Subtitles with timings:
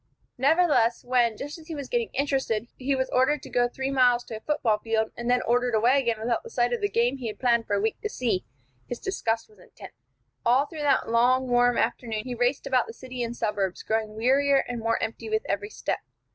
[0.39, 4.23] Nevertheless, when, just as he was getting interested, he was ordered to go three miles
[4.23, 7.17] to a football field, and then ordered away again without a sight of the game
[7.17, 8.43] he had planned for a week to see,
[8.87, 9.93] his disgust was intense.
[10.43, 14.65] All through that long, warm afternoon he raced about the city and suburbs, growing wearier
[14.67, 15.99] and more empty with every step.